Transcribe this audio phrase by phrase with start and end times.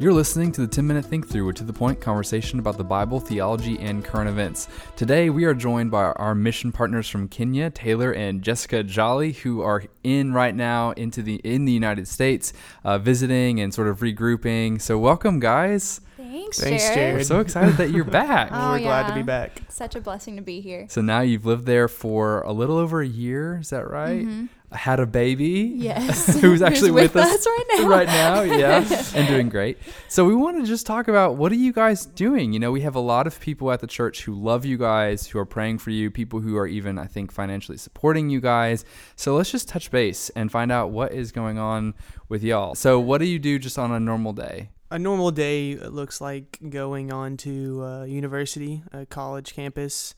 [0.00, 2.84] You're listening to the 10 Minute Think Through, a to the point conversation about the
[2.84, 4.68] Bible, theology, and current events.
[4.94, 9.60] Today, we are joined by our mission partners from Kenya, Taylor and Jessica Jolley, who
[9.60, 12.52] are in right now into the in the United States,
[12.84, 14.80] uh, visiting and sort of regrouping.
[14.80, 16.00] So, welcome, guys.
[16.18, 16.94] Thanks, Thanks, Jared.
[16.96, 17.14] Jared.
[17.14, 18.48] We're so excited that you're back.
[18.50, 19.24] Oh, We're glad to be yeah.
[19.26, 19.62] back.
[19.68, 20.86] Such a blessing to be here.
[20.90, 23.58] So now you've lived there for a little over a year.
[23.60, 24.26] Is that right?
[24.26, 24.48] Mhm.
[24.72, 25.72] Had a baby.
[25.76, 26.36] Yes.
[26.40, 27.88] Who's actually with, us, right now.
[27.88, 29.78] right now, yeah, and doing great.
[30.08, 32.52] So we want to just talk about what are you guys doing?
[32.52, 35.28] You know, we have a lot of people at the church who love you guys,
[35.28, 38.84] who are praying for you, people who are even I think financially supporting you guys.
[39.14, 41.94] So let's just touch base and find out what is going on
[42.28, 42.74] with y'all.
[42.74, 44.70] So what do you do just on a normal day?
[44.90, 50.14] A normal day looks like going on to a university, a college campus,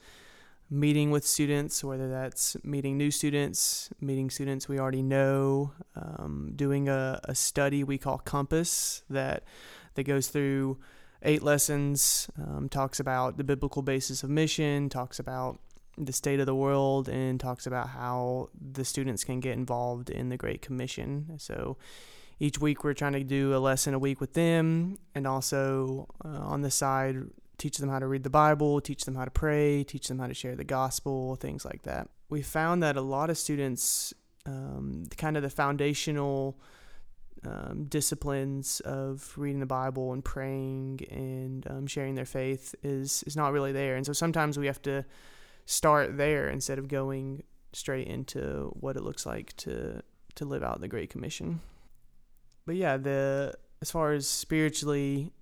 [0.70, 6.88] meeting with students, whether that's meeting new students, meeting students we already know, um, doing
[6.88, 9.42] a, a study we call Compass that
[9.94, 10.78] that goes through
[11.22, 15.58] eight lessons, um, talks about the biblical basis of mission, talks about
[15.98, 20.28] the state of the world, and talks about how the students can get involved in
[20.28, 21.32] the Great Commission.
[21.38, 21.76] So
[22.40, 26.28] each week we're trying to do a lesson a week with them and also uh,
[26.28, 27.16] on the side
[27.58, 30.26] teach them how to read the bible teach them how to pray teach them how
[30.26, 32.08] to share the gospel things like that.
[32.30, 34.14] We found that a lot of students
[34.46, 36.58] um, kind of the foundational
[37.44, 43.36] um, disciplines of reading the bible and praying and um, sharing their faith is is
[43.36, 43.96] not really there.
[43.96, 45.04] And so sometimes we have to
[45.66, 50.02] start there instead of going straight into what it looks like to
[50.36, 51.60] to live out the great commission
[52.70, 55.32] but yeah, the as far as spiritually,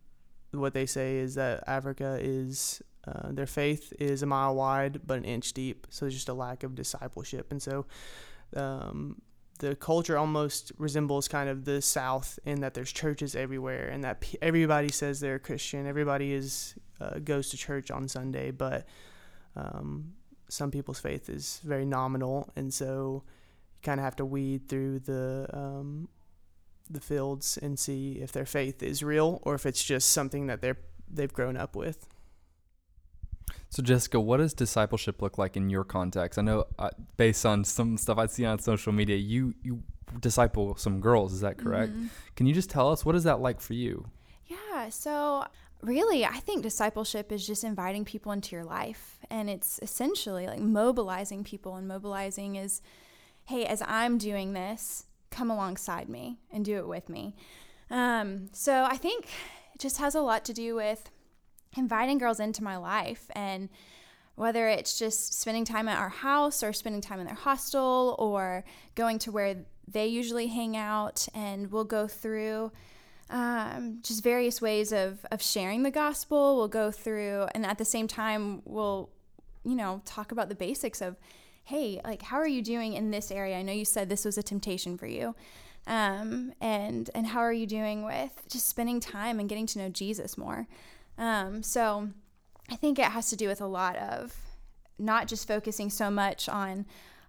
[0.52, 5.18] what they say is that Africa is uh, their faith is a mile wide but
[5.18, 5.86] an inch deep.
[5.90, 7.84] So there's just a lack of discipleship, and so
[8.56, 9.20] um,
[9.58, 14.22] the culture almost resembles kind of the South in that there's churches everywhere, and that
[14.22, 15.86] p- everybody says they're a Christian.
[15.86, 18.86] Everybody is uh, goes to church on Sunday, but
[19.54, 20.14] um,
[20.48, 23.22] some people's faith is very nominal, and so
[23.74, 26.08] you kind of have to weed through the um,
[26.90, 30.60] the fields and see if their faith is real or if it's just something that
[30.60, 30.78] they're
[31.10, 32.06] they've grown up with.
[33.70, 36.38] So Jessica, what does discipleship look like in your context?
[36.38, 39.82] I know uh, based on some stuff I see on social media, you you
[40.20, 41.92] disciple some girls, is that correct?
[41.92, 42.08] Mhm.
[42.36, 44.06] Can you just tell us what is that like for you?
[44.46, 44.88] Yeah.
[44.88, 45.44] So,
[45.82, 49.18] really, I think discipleship is just inviting people into your life.
[49.30, 51.76] And it's essentially like mobilizing people.
[51.76, 52.80] And mobilizing is,
[53.44, 57.34] hey, as I'm doing this, come alongside me and do it with me.
[57.90, 59.26] Um, so, I think
[59.74, 61.10] it just has a lot to do with
[61.76, 63.68] inviting girls into my life and
[64.34, 68.64] whether it's just spending time at our house or spending time in their hostel or
[68.94, 69.56] going to where
[69.86, 72.70] they usually hang out and we'll go through
[73.30, 77.84] um, just various ways of, of sharing the gospel we'll go through and at the
[77.84, 79.10] same time we'll
[79.64, 81.16] you know talk about the basics of
[81.68, 83.58] hey like how are you doing in this area?
[83.58, 85.34] I know you said this was a temptation for you.
[85.86, 89.88] Um, and and how are you doing with just spending time and getting to know
[89.88, 90.66] jesus more?
[91.18, 92.08] Um, so
[92.70, 94.34] I think it has to do with a lot of
[94.98, 96.86] not just focusing so much on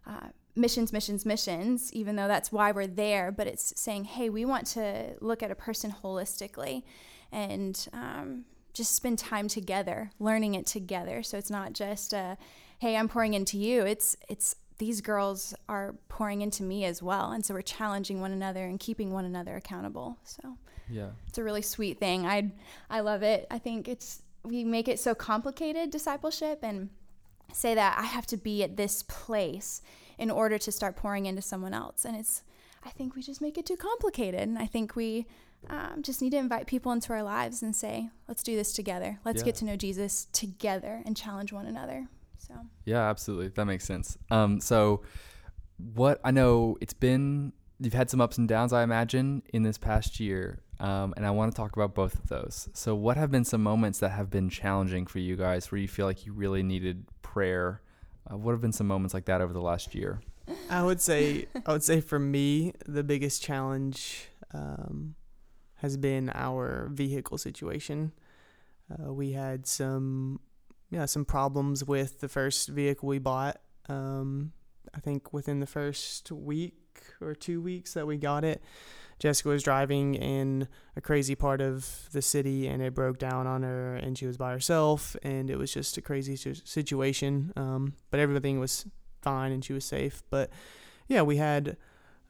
[0.08, 4.46] uh, missions, missions, missions, even though that's why we're there, but it's saying, hey, we
[4.46, 6.84] want to look at a person holistically
[7.32, 11.24] and um, just spend time together, learning it together.
[11.24, 12.36] So it's not just, uh,
[12.80, 13.86] hey, I'm pouring into you.
[13.86, 18.32] It's it's these girls are pouring into me as well, and so we're challenging one
[18.32, 20.18] another and keeping one another accountable.
[20.24, 20.58] So
[20.90, 21.10] Yeah.
[21.28, 22.26] it's a really sweet thing.
[22.26, 22.52] I
[22.90, 23.46] I love it.
[23.52, 26.90] I think it's we make it so complicated discipleship and
[27.52, 29.82] say that I have to be at this place
[30.18, 32.06] in order to start pouring into someone else.
[32.06, 32.44] And it's
[32.84, 34.40] I think we just make it too complicated.
[34.40, 35.28] And I think we
[35.70, 39.20] um, just need to invite people into our lives and say, let's do this together.
[39.26, 39.46] Let's Yeah.
[39.48, 42.08] get to know Jesus together and challenge one another.
[42.50, 42.56] So
[42.86, 43.50] Yeah, absolutely.
[43.50, 44.18] That makes sense.
[44.30, 45.04] Um, so
[45.78, 49.78] what I know it's been you've had some ups and downs, I imagine, in this
[49.78, 50.60] past year.
[50.82, 52.69] Um, and I want to talk about both of those.
[52.74, 55.88] So what have been some moments that have been challenging for you guys where you
[55.88, 57.81] feel like you really needed prayer?
[58.30, 60.22] Uh, what have been some moments like that over the last year?
[60.69, 65.16] I would say I would say for me the biggest challenge um,
[65.75, 68.13] has been our vehicle situation.
[68.92, 70.40] Uh, we had some
[70.89, 73.59] yeah some problems with the first vehicle we bought.
[73.88, 74.53] Um,
[74.94, 76.75] I think within the first week
[77.21, 78.62] or two weeks that we got it,
[79.19, 83.63] Jessica was driving in a crazy part of the city and it broke down on
[83.63, 87.51] her and she was by herself and it was just a crazy situation.
[87.56, 88.86] Um, but everything was
[89.21, 90.24] fine and she was safe.
[90.30, 90.50] But
[91.07, 91.77] yeah, we had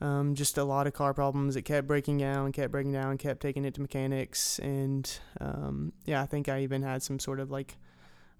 [0.02, 1.58] Um, just a lot of car problems.
[1.58, 6.24] It kept breaking down, kept breaking down, kept taking it to mechanics, and um, yeah,
[6.24, 7.78] I think I even had some sort of like,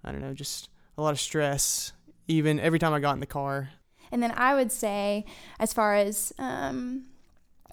[0.04, 1.92] I don't know, just a lot of stress.
[2.28, 3.70] Even every time I got in the car.
[4.12, 5.24] And then I would say,
[5.58, 7.06] as far as um,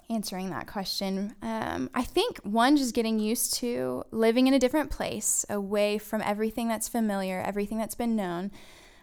[0.10, 4.92] answering that question, um, I think one just getting used to living in a different
[4.92, 8.52] place, away from everything that's familiar, everything that's been known.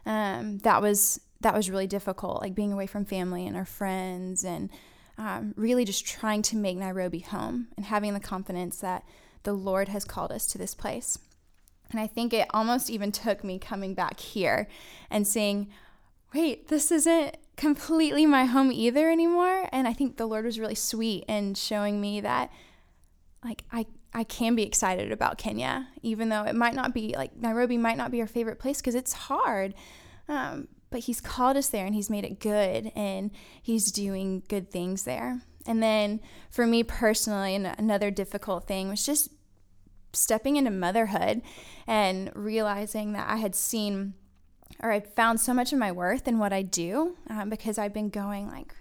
[0.06, 4.44] Um, that was that was really difficult, like being away from family and our friends,
[4.44, 4.70] and
[5.18, 9.04] um, really just trying to make Nairobi home and having the confidence that
[9.42, 11.18] the Lord has called us to this place.
[11.90, 14.68] And I think it almost even took me coming back here
[15.10, 15.68] and seeing,
[16.34, 19.68] wait, this isn't completely my home either anymore.
[19.70, 22.50] And I think the Lord was really sweet in showing me that,
[23.44, 23.86] like, I
[24.16, 27.96] I can be excited about Kenya, even though it might not be like Nairobi might
[27.96, 29.74] not be our favorite place because it's hard.
[30.28, 34.70] Um, but he's called us there and he's made it good and he's doing good
[34.70, 35.42] things there.
[35.66, 36.20] And then
[36.50, 39.30] for me personally, another difficult thing was just
[40.14, 41.42] stepping into motherhood
[41.86, 44.14] and realizing that I had seen
[44.82, 47.94] or I'd found so much of my worth in what I do um, because I've
[47.94, 48.74] been going like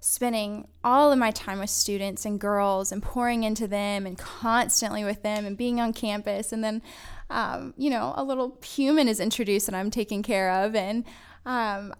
[0.00, 5.02] spending all of my time with students and girls and pouring into them and constantly
[5.02, 6.52] with them and being on campus.
[6.52, 6.82] And then,
[7.30, 10.74] um, you know, a little human is introduced that I'm taking care of.
[10.74, 11.04] And
[11.46, 11.94] um,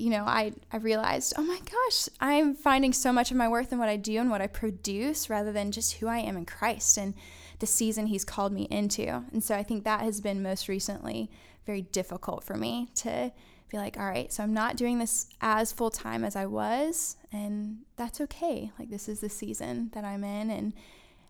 [0.00, 3.70] you know, I, I realized, oh my gosh, I'm finding so much of my worth
[3.70, 6.46] in what I do and what I produce rather than just who I am in
[6.46, 7.12] Christ and
[7.58, 9.06] the season He's called me into.
[9.06, 11.30] And so I think that has been most recently
[11.66, 13.30] very difficult for me to
[13.68, 17.16] be like, all right, so I'm not doing this as full time as I was,
[17.30, 18.72] and that's okay.
[18.78, 20.72] Like, this is the season that I'm in, and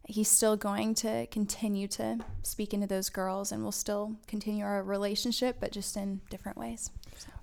[0.05, 4.83] he's still going to continue to speak into those girls, and we'll still continue our
[4.83, 6.91] relationship, but just in different ways.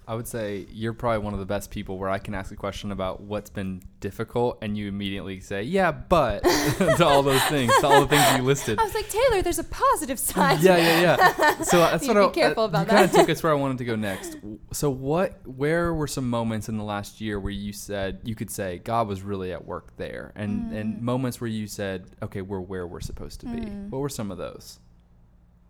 [0.10, 2.56] I would say you're probably one of the best people where I can ask a
[2.56, 6.44] question about what's been difficult and you immediately say, yeah, but
[6.78, 8.80] to all those things, to all the things you listed.
[8.80, 10.62] I was like, Taylor, there's a positive side.
[10.62, 11.02] yeah, yeah,
[11.38, 11.62] yeah.
[11.64, 12.96] So that's you what be I, careful uh, about you that.
[12.96, 14.38] kind of took us where I wanted to go next.
[14.72, 18.50] So what, where were some moments in the last year where you said, you could
[18.50, 20.76] say God was really at work there and, Mm.
[20.80, 23.60] and moments where you said, okay, we're where we're supposed to be.
[23.60, 23.90] Mm.
[23.90, 24.80] What were some of those?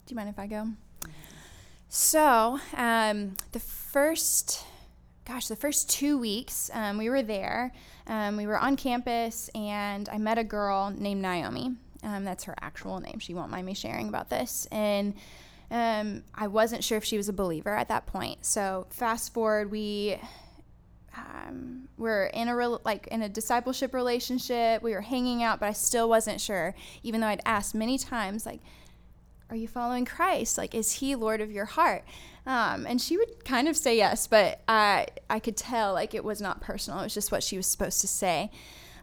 [0.05, 0.67] Do you mind if I go?
[1.89, 4.63] So, um, the first,
[5.25, 7.71] gosh, the first two weeks um, we were there.
[8.07, 11.75] Um, we were on campus, and I met a girl named Naomi.
[12.03, 13.19] Um, that's her actual name.
[13.19, 14.67] She won't mind me sharing about this.
[14.71, 15.13] And
[15.71, 18.45] um, I wasn't sure if she was a believer at that point.
[18.45, 20.17] So, fast forward, we
[21.17, 24.83] um, we're in a rel like in a discipleship relationship.
[24.83, 28.45] We were hanging out, but I still wasn't sure, even though I'd asked many times,
[28.45, 28.61] like,
[29.49, 30.57] "Are you following Christ?
[30.57, 32.03] Like, is He Lord of your heart?"
[32.45, 36.23] Um, and she would kind of say yes, but I I could tell like it
[36.23, 36.99] was not personal.
[36.99, 38.51] It was just what she was supposed to say.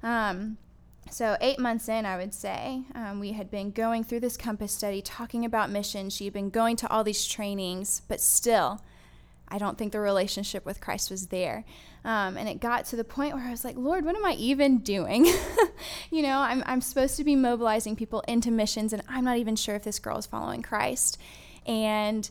[0.02, 0.58] Um,
[1.10, 4.72] so eight months in, I would say um, we had been going through this compass
[4.72, 6.10] study, talking about mission.
[6.10, 8.80] She had been going to all these trainings, but still,
[9.54, 11.64] I don't think the relationship with Christ was there.
[12.04, 14.32] Um, and it got to the point where I was like, Lord, what am I
[14.32, 15.26] even doing?
[16.10, 19.54] you know, I'm, I'm supposed to be mobilizing people into missions, and I'm not even
[19.54, 21.18] sure if this girl is following Christ.
[21.66, 22.28] And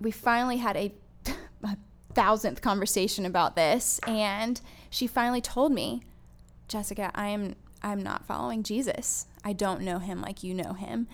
[0.00, 0.94] we finally had a,
[1.62, 1.76] a
[2.14, 6.00] thousandth conversation about this, and she finally told me,
[6.68, 9.26] Jessica, I am I'm not following Jesus.
[9.44, 11.06] I don't know him like you know him.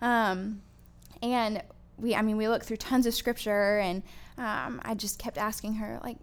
[0.00, 0.62] Um,
[1.22, 1.62] and
[2.02, 4.02] we, I mean, we looked through tons of scripture, and
[4.36, 6.18] um, I just kept asking her, like,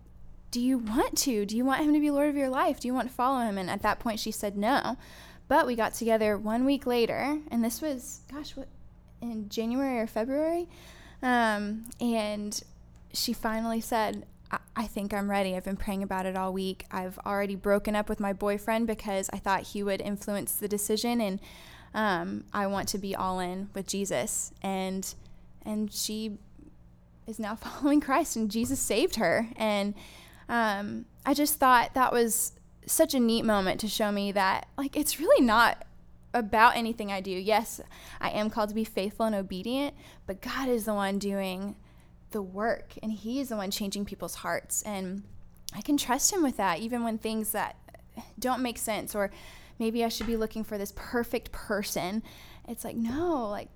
[0.51, 1.45] do you want to?
[1.45, 2.79] Do you want him to be Lord of your life?
[2.79, 3.57] Do you want to follow him?
[3.57, 4.97] And at that point, she said no.
[5.47, 8.67] But we got together one week later, and this was, gosh, what,
[9.21, 10.67] in January or February?
[11.23, 12.61] Um, and
[13.13, 14.25] she finally said,
[14.75, 15.55] I-, think I'm ready.
[15.55, 16.85] I've been praying about it all week.
[16.91, 21.21] I've already broken up with my boyfriend because I thought he would influence the decision,
[21.21, 21.39] and
[21.93, 24.51] um, I want to be all in with Jesus.
[24.61, 25.13] And
[25.65, 26.37] and she
[27.27, 29.47] is now following Christ, and Jesus saved her.
[29.55, 29.93] And
[30.47, 32.53] um, I just thought that was
[32.85, 35.85] such a neat moment to show me that like it's really not
[36.33, 37.31] about anything I do.
[37.31, 37.81] Yes,
[38.19, 41.75] I am called to be faithful and obedient, but God is the one doing
[42.31, 45.23] the work and he is the one changing people's hearts and
[45.73, 47.75] I can trust him with that even when things that
[48.37, 49.31] don't make sense or
[49.79, 52.21] maybe I should be looking for this perfect person.
[52.67, 53.69] It's like no, like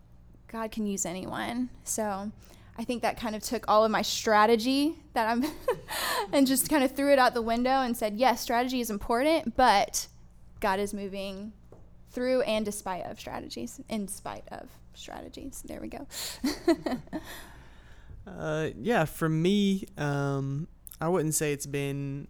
[0.54, 1.70] God can use anyone.
[1.84, 2.32] So
[2.78, 5.44] I think that kind of took all of my strategy that I'm
[6.32, 9.58] and just kind of threw it out the window and said, yes, strategy is important,
[9.58, 10.08] but
[10.60, 11.54] God is moving
[12.12, 15.64] through and despite of strategies, in spite of strategies.
[15.66, 16.08] There we go.
[18.26, 20.66] Uh, yeah, for me, um,
[21.02, 22.30] I wouldn't say it's been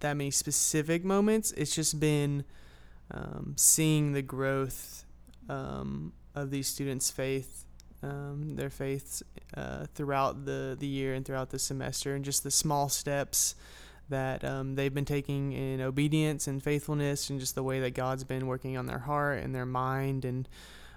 [0.00, 1.52] that many specific moments.
[1.52, 2.44] It's just been
[3.12, 5.04] um, seeing the growth
[5.48, 7.64] um, of these students' faith,
[8.02, 9.22] um, their faiths
[9.56, 13.54] uh, throughout the, the year and throughout the semester, and just the small steps
[14.08, 18.24] that um, they've been taking in obedience and faithfulness, and just the way that God's
[18.24, 20.48] been working on their heart and their mind, and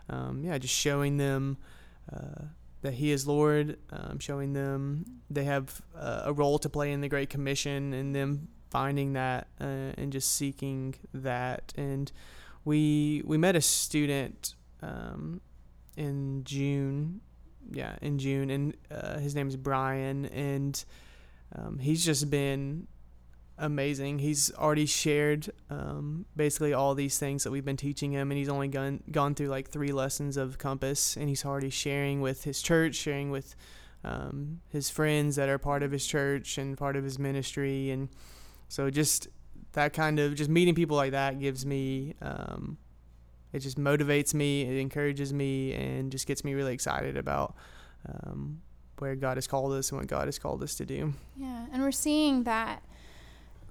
[0.10, 1.58] um, yeah, just showing them.
[2.12, 2.46] Uh,
[2.82, 7.02] that He is Lord, um, showing them they have uh, a role to play in
[7.02, 11.74] the Great Commission, and them finding that uh, and just seeking that.
[11.78, 12.12] And
[12.66, 15.42] we we met a student um,
[15.98, 17.22] in June,
[17.72, 20.84] yeah, in June, and uh, his name is Brian, and
[21.56, 22.88] um, he's just been
[23.58, 24.20] amazing.
[24.20, 28.50] He's already shared um, basically all these things that we've been teaching him, and he's
[28.50, 32.62] only gone gone through like three lessons of Compass, and he's already sharing with his
[32.62, 33.56] church, sharing with
[34.04, 38.10] um, his friends that are part of his church and part of his ministry, and
[38.68, 39.28] so just
[39.74, 42.16] that kind of just meeting people like that gives me.
[42.22, 42.78] Um,
[43.54, 47.56] it just motivates me, it encourages me, and just gets me really excited about
[48.08, 48.62] um,
[49.00, 51.14] where God has called us and what God has called us to do.
[51.36, 52.84] Yeah, and we're seeing that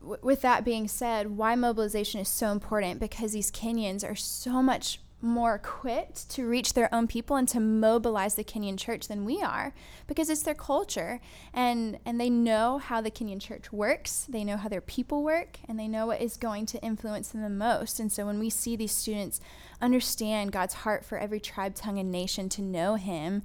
[0.00, 4.99] with that being said, why mobilization is so important because these Kenyans are so much
[5.22, 9.42] more equipped to reach their own people and to mobilize the Kenyan church than we
[9.42, 9.74] are
[10.06, 11.20] because it's their culture
[11.52, 15.58] and and they know how the Kenyan church works they know how their people work
[15.68, 18.48] and they know what is going to influence them the most and so when we
[18.50, 19.40] see these students
[19.80, 23.42] understand God's heart for every tribe tongue and nation to know him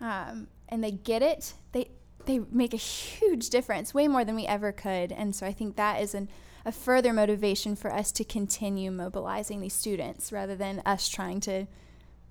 [0.00, 1.90] um, and they get it they
[2.26, 5.12] they make a huge difference, way more than we ever could.
[5.12, 6.28] And so I think that is an,
[6.64, 11.66] a further motivation for us to continue mobilizing these students rather than us trying to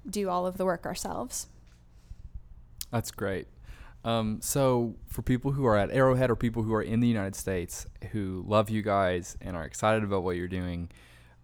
[0.09, 1.47] do all of the work ourselves.
[2.91, 3.47] That's great.
[4.05, 7.35] Um, so, for people who are at Arrowhead or people who are in the United
[7.35, 10.89] States who love you guys and are excited about what you're doing,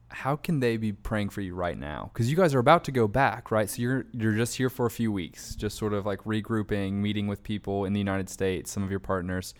[0.10, 2.10] how can they be praying for you right now?
[2.14, 3.70] Because you guys are about to go back, right?
[3.70, 7.28] So you're you're just here for a few weeks, just sort of like regrouping, meeting
[7.28, 9.54] with people in the United States, some of your partners,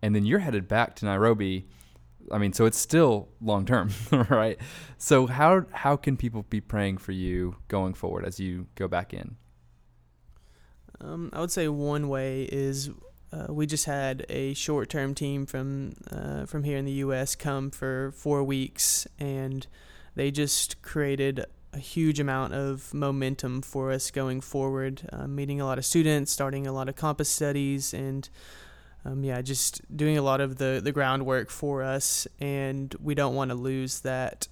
[0.00, 1.66] and then you're headed back to Nairobi.
[2.30, 3.90] I mean, so it's still long term,
[4.30, 4.58] right?
[4.98, 9.12] So how how can people be praying for you going forward as you go back
[9.12, 9.36] in?
[11.00, 12.90] Um, I would say one way is
[13.32, 17.34] uh, we just had a short term team from uh, from here in the U.S.
[17.34, 19.66] come for four weeks and
[20.14, 25.66] they just created a huge amount of momentum for us going forward, uh, meeting a
[25.66, 28.28] lot of students, starting a lot of compass studies, and
[29.04, 32.26] um, yeah, just doing a lot of the, the groundwork for us.
[32.40, 34.48] And we don't want to lose that.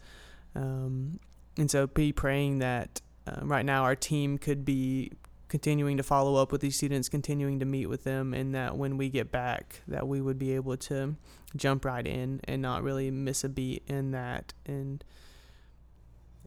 [0.55, 1.21] Um,
[1.59, 5.12] and so be praying that uh, right now our team could be
[5.49, 8.97] continuing to follow up with these students, continuing to meet with them, and that when
[8.97, 11.17] we get back, that we would be able to
[11.55, 14.53] jump right in and not really miss a beat in that.
[14.67, 15.05] And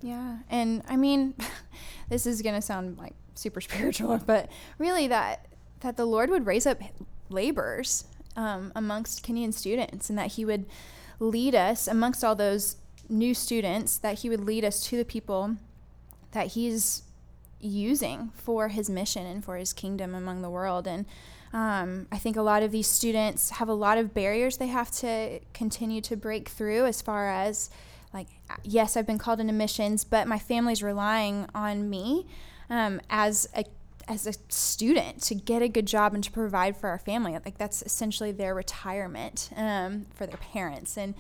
[0.02, 0.40] yeah.
[0.50, 1.36] And I mean,
[2.10, 5.46] this is to sound like super spiritual, but really that
[5.82, 6.82] that the Lord would raise up
[7.30, 8.06] laborers
[8.36, 10.66] um, amongst Kenyan students and that he would
[11.20, 12.78] lead us amongst all those
[13.10, 15.56] new students that he would lead us to the people
[16.32, 17.04] that he's
[17.60, 20.88] using for his mission and for his kingdom among the world.
[20.88, 21.06] And
[21.52, 24.92] um, I think a lot of these students have a lot of barriers they have
[24.92, 27.70] to continue to break through as far as
[28.14, 28.28] like
[28.64, 32.28] yes i've been called into missions but my family's relying on me
[32.70, 33.64] um, as a
[34.10, 37.34] as a student to get a good job and to provide for our family.
[37.34, 40.98] Like that's essentially their retirement um, for their parents.
[40.98, 41.14] And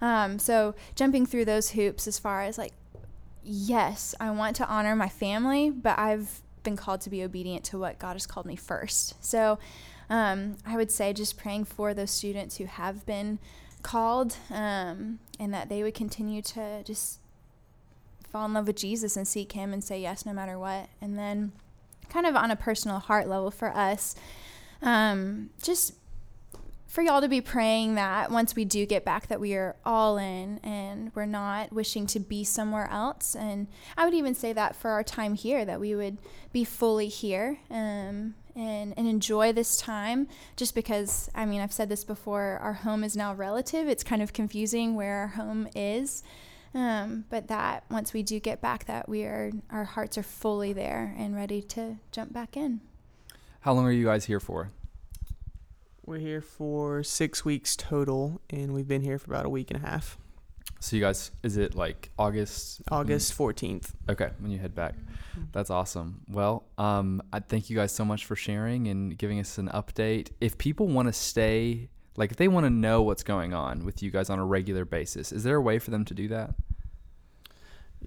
[0.00, 2.72] um, so jumping through those hoops as far as like
[3.42, 7.78] yes i want to honor my family but i've been called to be obedient to
[7.78, 9.14] what god has called me first.
[9.24, 9.58] So
[10.10, 13.38] um, i would say just praying for those students who have been
[13.82, 17.20] called um, and that they would continue to just
[18.30, 20.88] fall in love with Jesus and seek Him and say yes no matter what.
[21.00, 21.52] And then,
[22.10, 24.14] kind of on a personal heart level for us,
[24.82, 25.94] um, just
[26.90, 30.18] for y'all to be praying that once we do get back that we are all
[30.18, 33.36] in and we're not wishing to be somewhere else.
[33.36, 36.18] And i would even say that for our time here that we would
[36.52, 40.26] be fully here um, and, and enjoy this time.
[40.56, 43.86] Just because i mean i've said this before our home is now relative.
[43.86, 46.24] It's kind of confusing where our home is
[46.74, 50.72] um, but that once we do get back that we are our hearts are fully
[50.72, 52.80] there and ready to jump back in
[53.60, 54.70] how long are you guys here for
[56.04, 59.82] we're here for six weeks total and we've been here for about a week and
[59.82, 60.18] a half
[60.80, 62.80] so you guys, is it like August?
[62.90, 63.94] August fourteenth.
[64.08, 65.42] Okay, when you head back, mm-hmm.
[65.52, 66.22] that's awesome.
[66.26, 70.30] Well, um, I thank you guys so much for sharing and giving us an update.
[70.40, 74.02] If people want to stay like if they want to know what's going on with
[74.02, 76.54] you guys on a regular basis, is there a way for them to do that?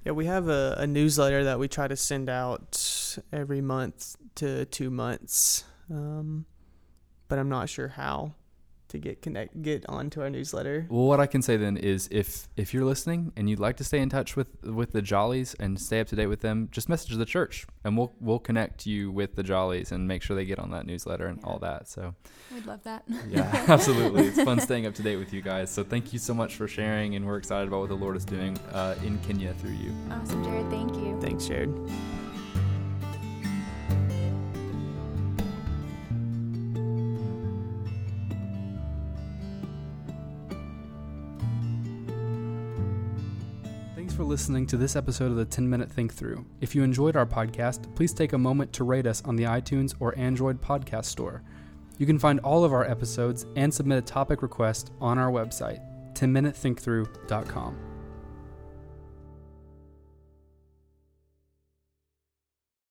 [0.05, 4.65] Yeah, we have a, a newsletter that we try to send out every month to
[4.65, 6.46] two months, um,
[7.27, 8.36] but I'm not sure how
[8.93, 10.85] to get connect get onto our newsletter.
[10.89, 13.83] Well, what I can say then is if if you're listening and you'd like to
[13.83, 16.88] stay in touch with with the Jolleys and stay up to date with them, just
[16.89, 20.45] message the church and we'll we'll connect you with the Jolleys and make sure they
[20.45, 21.47] get on that newsletter and Yeah.
[21.47, 21.88] all that.
[21.89, 22.15] So
[22.53, 23.03] We'd love that.
[23.29, 25.69] yeah, absolutely, it's fun staying up to date with you guys.
[25.71, 28.25] So thank you so much for sharing, and we're excited about what the Lord is
[28.25, 29.91] doing uh, in Kenya through you.
[30.12, 30.69] Awesome, Jared.
[30.69, 31.19] Thank you.
[31.19, 31.73] Thanks, Jared.
[44.13, 46.46] Thanks for listening to this episode of the 10 Minute Think Through.
[46.62, 49.96] If you enjoyed our podcast, please take a moment to rate us on the iTunes
[50.00, 51.41] or Android podcast store.
[51.98, 55.79] You can find all of our episodes and submit a topic request on our website,
[56.13, 57.92] 10minutethink10minutethink.through.com.